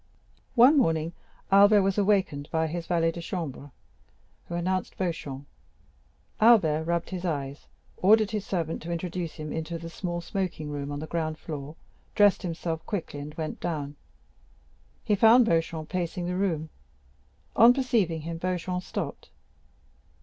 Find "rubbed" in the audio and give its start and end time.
6.85-7.11